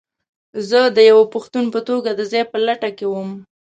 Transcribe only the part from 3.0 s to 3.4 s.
وم.